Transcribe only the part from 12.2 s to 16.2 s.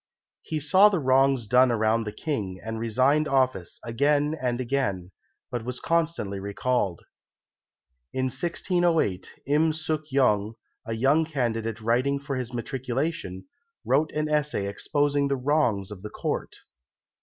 his matriculation, wrote an essay exposing the wrongs of the